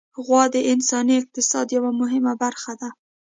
غوا 0.25 0.43
د 0.55 0.57
انساني 0.73 1.15
اقتصاد 1.21 1.67
یوه 1.77 1.91
مهمه 2.01 2.33
برخه 2.43 2.73
ده. 2.81 2.89